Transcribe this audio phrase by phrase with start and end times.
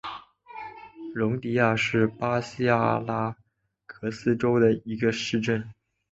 [1.13, 3.35] 容迪亚是巴西阿拉
[3.85, 5.63] 戈斯州的一个市镇。